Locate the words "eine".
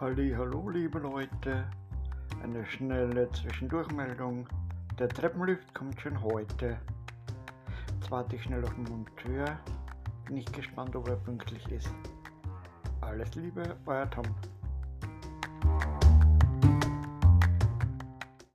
2.44-2.64